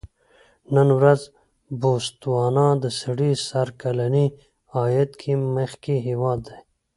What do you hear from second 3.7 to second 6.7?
کلني عاید کې مخکې هېواد دی.